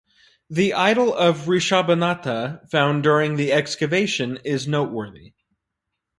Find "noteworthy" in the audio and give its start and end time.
4.67-5.35